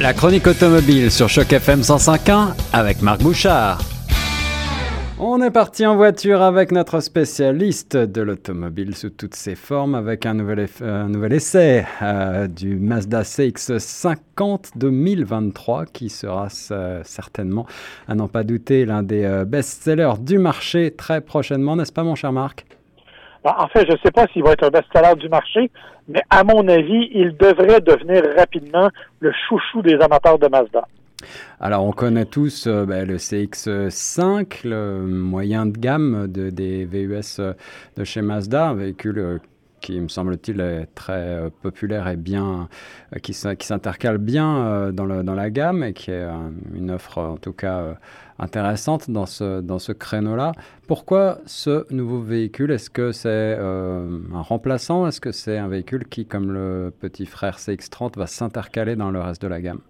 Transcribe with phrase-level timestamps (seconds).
[0.00, 3.80] La chronique automobile sur Choc FM 105.1 avec Marc Bouchard.
[5.18, 10.24] On est parti en voiture avec notre spécialiste de l'automobile sous toutes ses formes avec
[10.24, 17.66] un nouvel, essai euh, du Mazda CX-50 2023 qui sera euh, certainement,
[18.06, 22.14] à n'en pas douter, l'un des euh, best-sellers du marché très prochainement, n'est-ce pas mon
[22.14, 22.64] cher Marc?
[23.44, 25.70] En fait, je ne sais pas s'il va être un best-seller du marché,
[26.08, 28.88] mais à mon avis, il devrait devenir rapidement
[29.20, 30.86] le chouchou des amateurs de Mazda.
[31.60, 37.40] Alors, on connaît tous euh, ben, le CX5, le moyen de gamme de, des VUS
[37.40, 37.54] euh,
[37.96, 39.38] de chez Mazda, un véhicule euh,
[39.80, 42.68] qui, me semble-t-il, est très populaire et bien,
[43.22, 46.26] qui, qui s'intercale bien dans, le, dans, la gamme et qui est
[46.74, 47.96] une offre, en tout cas,
[48.38, 50.52] intéressante dans ce, dans ce créneau-là.
[50.86, 52.70] Pourquoi ce nouveau véhicule?
[52.70, 55.06] Est-ce que c'est un remplaçant?
[55.06, 59.20] Est-ce que c'est un véhicule qui, comme le petit frère CX30, va s'intercaler dans le
[59.20, 59.80] reste de la gamme?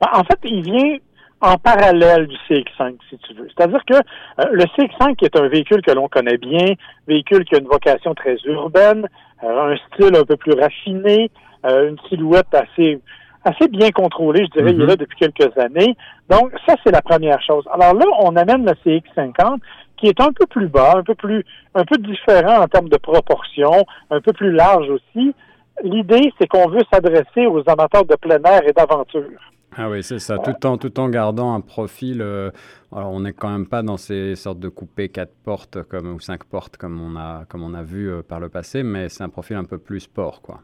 [0.00, 0.98] Ben, en fait, il vient
[1.44, 3.48] en parallèle du CX5, si tu veux.
[3.54, 6.74] C'est-à-dire que euh, le CX5 est un véhicule que l'on connaît bien,
[7.06, 9.06] véhicule qui a une vocation très urbaine,
[9.42, 11.30] euh, un style un peu plus raffiné,
[11.66, 13.00] euh, une silhouette assez
[13.46, 15.00] assez bien contrôlée, je dirais, il est là mm-hmm.
[15.00, 15.94] depuis quelques années.
[16.30, 17.62] Donc, ça, c'est la première chose.
[17.70, 19.58] Alors là, on amène le CX50,
[19.98, 22.96] qui est un peu plus bas, un peu plus, un peu différent en termes de
[22.96, 25.34] proportion, un peu plus large aussi.
[25.82, 29.28] L'idée, c'est qu'on veut s'adresser aux amateurs de plein air et d'aventure.
[29.76, 32.22] Ah oui, c'est ça, tout en, tout en gardant un profil.
[32.22, 32.50] Euh,
[32.94, 36.20] alors, on n'est quand même pas dans ces sortes de coupés quatre portes comme, ou
[36.20, 39.24] cinq portes comme on a, comme on a vu euh, par le passé, mais c'est
[39.24, 40.60] un profil un peu plus sport, quoi.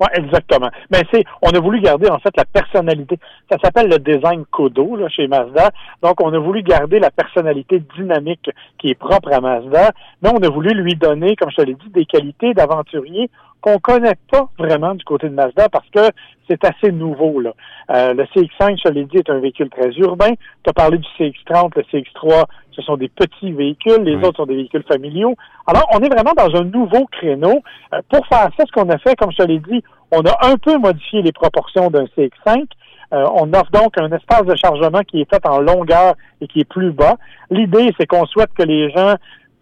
[0.00, 0.70] Oui, exactement.
[0.90, 3.16] Mais c'est, on a voulu garder en fait la personnalité.
[3.48, 5.70] Ça s'appelle le design Kodo là, chez Mazda.
[6.02, 10.42] Donc, on a voulu garder la personnalité dynamique qui est propre à Mazda, mais on
[10.42, 13.30] a voulu lui donner, comme je te l'ai dit, des qualités d'aventurier
[13.64, 16.10] qu'on connaît pas vraiment du côté de Mazda parce que
[16.46, 17.40] c'est assez nouveau.
[17.40, 17.52] Là.
[17.90, 20.32] Euh, le CX5, je l'ai dit, est un véhicule très urbain.
[20.62, 24.46] Tu as parlé du CX30, le CX3, ce sont des petits véhicules, les autres sont
[24.46, 25.34] des véhicules familiaux.
[25.66, 27.62] Alors, on est vraiment dans un nouveau créneau.
[27.94, 29.82] Euh, pour faire ça, ce qu'on a fait, comme je te l'ai dit,
[30.12, 32.66] on a un peu modifié les proportions d'un CX5.
[33.14, 36.60] Euh, on offre donc un espace de chargement qui est fait en longueur et qui
[36.60, 37.16] est plus bas.
[37.48, 39.14] L'idée, c'est qu'on souhaite que les gens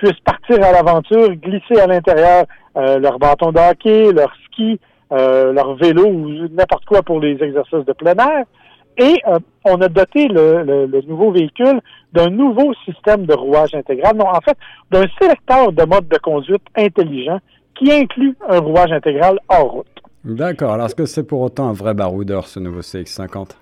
[0.03, 2.45] puissent partir à l'aventure, glisser à l'intérieur
[2.77, 4.81] euh, leur bâton de hockey, leur ski,
[5.13, 8.45] euh, leur vélo ou n'importe quoi pour les exercices de plein air.
[8.99, 11.81] Et euh, on a doté le, nouveau véhicule
[12.13, 14.57] d'un nouveau système de rouage intégral, non, en fait,
[14.91, 17.39] d'un sélecteur de mode de conduite intelligent
[17.77, 19.87] qui inclut un rouage intégral hors route.
[20.25, 20.73] D'accord.
[20.73, 23.57] Alors, est-ce que c'est pour autant un vrai baroudeur, ce nouveau CX-50?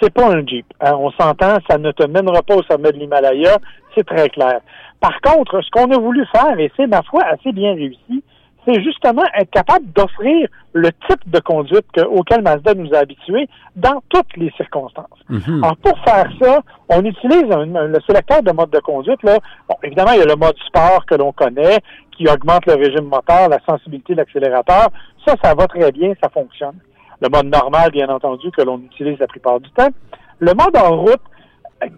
[0.00, 0.66] C'est pas un Jeep.
[0.80, 0.94] Hein.
[0.98, 3.58] on s'entend, ça ne te mènera pas au sommet de l'Himalaya,
[3.94, 4.60] c'est très clair.
[5.00, 8.22] Par contre, ce qu'on a voulu faire, et c'est ma foi assez bien réussi,
[8.66, 14.02] c'est justement être capable d'offrir le type de conduite auquel Mazda nous a habitués dans
[14.08, 15.06] toutes les circonstances.
[15.28, 15.64] Mhm.
[15.64, 19.22] Alors, pour faire ça, on utilise le sélecteur de mode de conduite.
[19.22, 19.38] Là.
[19.68, 21.78] Bon, évidemment, il y a le mode sport que l'on connaît,
[22.16, 24.88] qui augmente le régime moteur, la sensibilité de l'accélérateur.
[25.26, 26.76] Ça, ça va très bien, ça fonctionne.
[27.20, 29.90] Le mode normal, bien entendu, que l'on utilise la plupart du temps.
[30.38, 31.20] Le mode en route,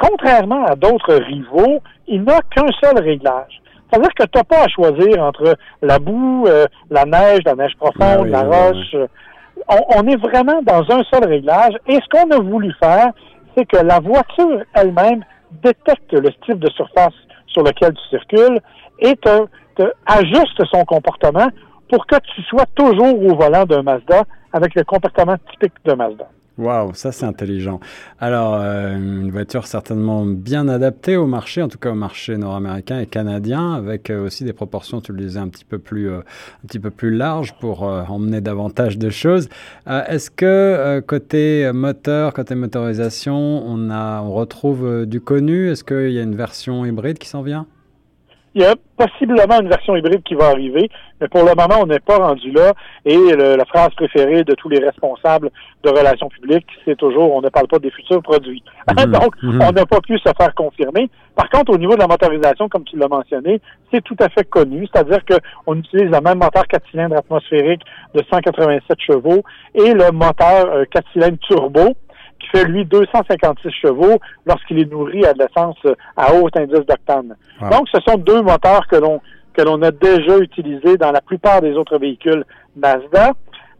[0.00, 3.62] contrairement à d'autres rivaux, il n'a qu'un seul réglage.
[3.92, 7.76] C'est-à-dire que tu n'as pas à choisir entre la boue, euh, la neige, la neige
[7.76, 8.96] profonde, ah la roche.
[9.68, 11.74] On, est vraiment dans un seul réglage.
[11.86, 13.12] Et ce qu'on a voulu faire,
[13.56, 15.24] c'est que la voiture elle-même
[15.62, 17.14] détecte le style de surface
[17.46, 18.60] sur lequel tu circules
[18.98, 19.46] et te,
[19.76, 21.48] te ajuste son comportement
[21.90, 26.28] pour que tu sois toujours au volant d'un Mazda avec le comportement typique de Mazda.
[26.58, 27.80] Waouh, ça c'est intelligent.
[28.20, 33.00] Alors, euh, une voiture certainement bien adaptée au marché, en tout cas au marché nord-américain
[33.00, 36.18] et canadien, avec euh, aussi des proportions, tu le disais, un petit peu plus, euh,
[36.18, 39.48] un petit peu plus larges pour emmener davantage de choses.
[39.86, 45.70] Est-ce que côté moteur, côté motorisation, on, a, on retrouve du connu?
[45.70, 47.66] Est-ce qu'il y a une version hybride qui s'en vient?
[48.54, 50.90] Il y a possiblement une version hybride qui va arriver,
[51.20, 52.72] mais pour le moment, on n'est pas rendu là.
[53.04, 55.50] Et la phrase préférée de tous les responsables
[55.82, 58.62] de relations publiques, c'est toujours on ne parle pas des futurs produits.
[58.92, 59.12] Mhm.
[59.12, 59.62] Donc, mhm.
[59.62, 61.08] on n'a pas pu se faire confirmer.
[61.34, 63.60] Par contre, au niveau de la motorisation, comme tu l'as mentionné,
[63.90, 64.86] c'est tout à fait connu.
[64.92, 67.82] C'est-à-dire qu'on utilise le même moteur 4 cylindres atmosphérique
[68.14, 69.42] de 187 chevaux
[69.74, 71.94] et le moteur 4 euh, cylindres turbo
[72.42, 75.76] qui fait, lui, 256 chevaux lorsqu'il est nourri à de l'essence
[76.16, 77.36] à haut indice d'octane.
[77.70, 79.20] Donc, ce sont deux moteurs que l'on
[79.54, 82.42] que l'on a déjà utilisés dans la plupart des autres véhicules
[82.74, 83.32] Mazda.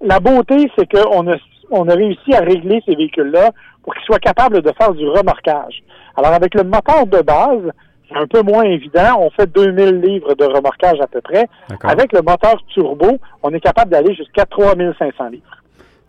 [0.02, 1.36] La beauté, c'est qu'on a,
[1.70, 5.82] on a réussi à régler ces véhicules-là pour qu'ils soient capables de faire du remorquage.
[6.14, 7.72] Alors, avec le moteur de base,
[8.10, 9.18] c'est un peu moins évident.
[9.18, 11.48] On fait 2000 livres de remorquage à peu près.
[11.82, 15.61] Avec le moteur turbo, on est capable d'aller jusqu'à 3500 livres.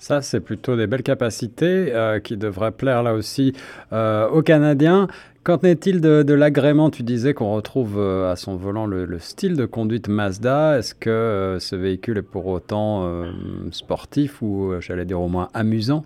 [0.04, 3.54] Ça, c'est plutôt des belles capacités euh, qui devraient plaire là aussi
[3.94, 5.08] euh, aux Canadiens.
[5.46, 6.90] Qu'en est-il de, l'agrément?
[6.90, 10.78] Tu disais qu'on retrouve euh, à son volant le, style de conduite Mazda.
[10.78, 13.10] Est-ce que ce véhicule est pour autant
[13.72, 16.04] sportif ou, j'allais dire, au moins amusant?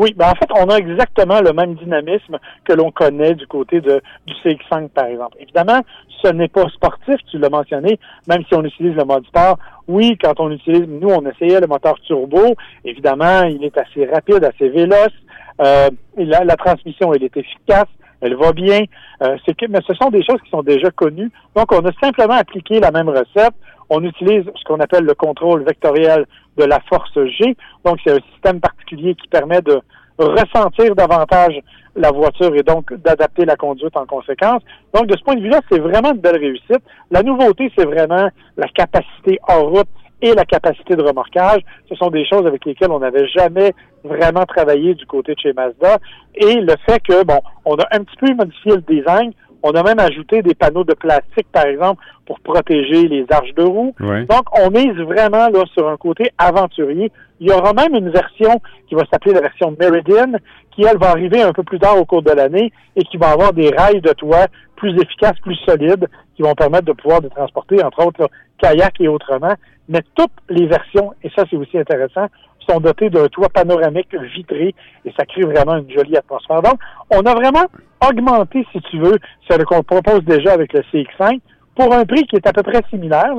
[0.00, 3.82] Oui, ben en fait, on a exactement le même dynamisme que l'on connaît du côté
[3.82, 5.36] de, du CX5, par exemple.
[5.38, 5.82] Évidemment,
[6.24, 9.58] ce n'est pas sportif, tu l'as mentionné, même si on utilise le mode sport.
[9.88, 12.54] Oui, quand on utilise, nous, on essayait le moteur turbo.
[12.82, 15.12] Évidemment, il est assez rapide, assez véloce.
[15.60, 17.88] Euh, la, la, transmission, elle est efficace,
[18.20, 18.82] elle va bien.
[19.22, 19.36] Euh,
[19.68, 21.30] mais ce sont des choses qui sont déjà connues.
[21.54, 23.54] Donc, on a simplement appliqué la même recette.
[23.88, 26.26] On utilise ce qu'on appelle le contrôle vectoriel
[26.56, 27.56] de la force G.
[27.84, 29.80] Donc, c'est un système particulier qui permet de
[30.18, 31.58] ressentir davantage
[31.96, 34.62] la voiture et donc d'adapter la conduite en conséquence.
[34.94, 36.82] Donc, de ce point de vue-là, c'est vraiment une belle réussite.
[37.10, 39.88] La nouveauté, c'est vraiment la capacité hors route
[40.22, 41.62] et la capacité de remorquage.
[41.88, 43.74] Ce sont des choses avec lesquelles on n'avait jamais
[44.04, 45.98] vraiment travaillé du côté de chez Mazda.
[46.34, 49.32] Et le fait que, bon, on a un petit peu modifié le design.
[49.62, 53.62] On a même ajouté des panneaux de plastique, par exemple, pour protéger les arches de
[53.62, 53.94] roue.
[54.00, 57.10] Donc, on mise vraiment là sur un côté aventurier.
[57.40, 60.32] Il y aura même une version qui va s'appeler la version Meridian,
[60.70, 63.30] qui, elle, va arriver un peu plus tard au cours de l'année et qui va
[63.30, 64.46] avoir des rails de toit
[64.76, 69.08] plus efficaces, plus solides, qui vont permettre de pouvoir de transporter, entre autres, kayak et
[69.08, 69.54] autrement.
[69.88, 72.26] Mais toutes les versions, et ça c'est aussi intéressant,
[72.70, 74.74] sont dotées d'un toit panoramique vitré
[75.04, 76.62] et ça crée vraiment une jolie atmosphère.
[76.62, 76.78] Donc,
[77.10, 77.66] on a vraiment
[78.08, 79.18] augmenté, si tu veux,
[79.48, 81.40] ce qu'on propose déjà avec le CX5
[81.74, 83.34] pour un prix qui est à peu près similaire.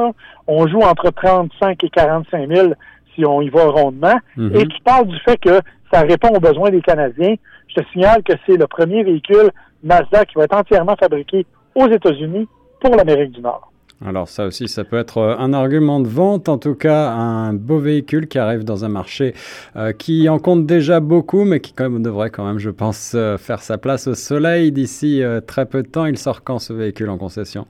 [0.48, 2.68] On joue entre 35 et 45 000
[3.16, 4.18] si on y va rondement.
[4.38, 4.60] Mm-hmm.
[4.60, 5.62] Et tu parles du fait que
[5.92, 7.36] ça répond aux besoins des Canadiens.
[7.68, 9.52] Je te signale que c'est le premier véhicule
[9.84, 11.46] Mazda qui va être entièrement fabriqué
[11.76, 12.48] aux États-Unis
[12.80, 13.71] pour l'Amérique du Nord.
[14.04, 17.54] Alors ça aussi, ça peut être euh, un argument de vente, en tout cas un
[17.54, 19.34] beau véhicule qui arrive dans un marché
[19.76, 23.14] euh, qui en compte déjà beaucoup, mais qui quand même devrait quand même, je pense,
[23.14, 26.06] euh, faire sa place au soleil d'ici très peu de temps.
[26.06, 27.68] Il sort quand ce véhicule en concession?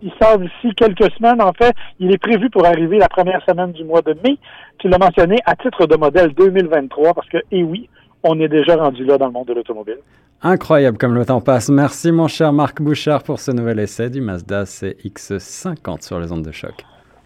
[0.00, 1.42] Il sort d'ici quelques semaines.
[1.42, 4.38] En fait, il est prévu pour arriver la première semaine du mois de mai.
[4.78, 7.88] Tu l'as mentionné à titre de modèle 2023 parce que, eh oui,
[8.22, 9.98] on est déjà rendu là dans le monde de l'automobile.
[10.42, 11.68] Incroyable comme le temps passe.
[11.68, 16.44] Merci mon cher Marc Bouchard pour ce nouvel essai du Mazda CX50 sur les ondes
[16.44, 16.84] de choc.